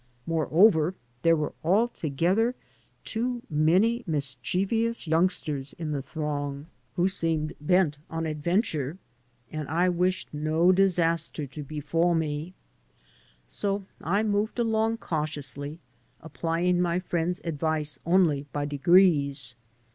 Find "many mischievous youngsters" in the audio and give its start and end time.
3.51-5.73